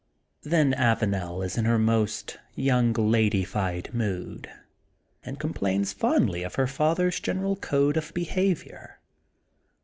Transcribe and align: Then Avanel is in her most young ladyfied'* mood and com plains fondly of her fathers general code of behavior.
Then 0.41 0.73
Avanel 0.73 1.43
is 1.45 1.59
in 1.59 1.65
her 1.65 1.77
most 1.77 2.39
young 2.55 2.91
ladyfied'* 2.91 3.93
mood 3.93 4.49
and 5.23 5.39
com 5.39 5.53
plains 5.53 5.93
fondly 5.93 6.41
of 6.41 6.55
her 6.55 6.65
fathers 6.65 7.19
general 7.19 7.55
code 7.55 7.97
of 7.97 8.11
behavior. 8.15 8.99